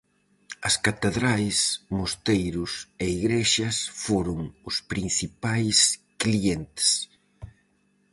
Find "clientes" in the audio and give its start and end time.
6.21-6.87